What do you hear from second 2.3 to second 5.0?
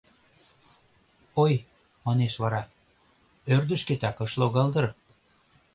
вара,— ӧрдыжкетак ыш логал дыр?